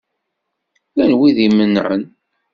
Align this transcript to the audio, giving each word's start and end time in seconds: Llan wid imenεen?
Llan 0.93 1.11
wid 1.19 1.37
imenεen? 1.45 2.03